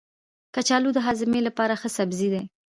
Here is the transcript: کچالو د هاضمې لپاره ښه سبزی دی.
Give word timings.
کچالو 0.55 0.89
د 0.95 0.99
هاضمې 1.07 1.41
لپاره 1.47 1.73
ښه 1.81 1.89
سبزی 1.97 2.27
دی. 2.33 2.43